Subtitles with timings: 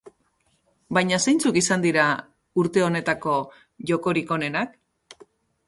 [0.97, 2.07] Baina zeintzuk izan dira
[2.63, 3.37] urte honetako
[3.93, 4.77] jokorik onenak?